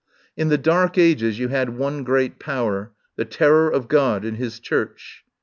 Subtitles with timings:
[0.35, 4.37] In the Dark Ages you had one great power— the ter ror of God and
[4.37, 5.23] His Church.